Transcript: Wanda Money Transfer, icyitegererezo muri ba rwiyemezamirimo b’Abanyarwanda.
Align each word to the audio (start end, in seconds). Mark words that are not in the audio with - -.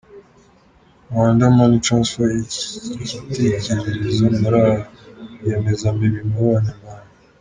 Wanda 1.15 1.45
Money 1.57 1.77
Transfer, 1.85 2.29
icyitegererezo 3.03 4.21
muri 4.33 4.37
ba 4.53 4.63
rwiyemezamirimo 5.31 6.33
b’Abanyarwanda. 6.37 7.01